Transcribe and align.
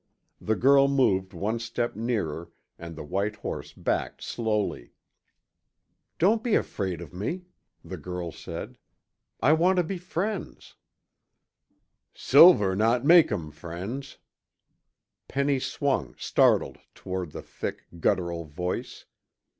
The 0.41 0.55
girl 0.55 0.87
moved 0.87 1.31
one 1.31 1.59
step 1.59 1.95
nearer, 1.95 2.49
and 2.79 2.95
the 2.95 3.03
white 3.03 3.35
horse 3.35 3.71
backed 3.71 4.23
slowly. 4.23 4.93
"Don't 6.17 6.41
be 6.43 6.55
afraid 6.55 7.01
of 7.01 7.13
me," 7.13 7.43
the 7.85 7.97
girl 7.97 8.31
said, 8.31 8.79
"I 9.41 9.53
want 9.53 9.77
to 9.77 9.83
be 9.83 9.99
friends." 9.99 10.73
"Silver 12.15 12.75
not 12.75 13.05
make 13.05 13.31
um 13.31 13.51
friends." 13.51 14.17
Penny 15.27 15.59
swung, 15.59 16.15
startled, 16.17 16.79
toward 16.95 17.29
the 17.31 17.43
thick, 17.43 17.85
guttural 17.99 18.45
voice. 18.45 19.05